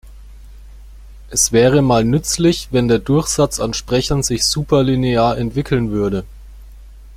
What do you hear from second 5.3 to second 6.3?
entwickeln würde.